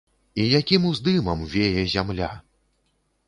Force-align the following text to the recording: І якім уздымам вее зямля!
І 0.43 0.45
якім 0.59 0.87
уздымам 0.91 1.43
вее 1.51 1.83
зямля! 1.95 2.31